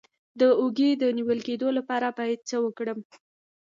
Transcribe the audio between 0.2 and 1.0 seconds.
د اوږې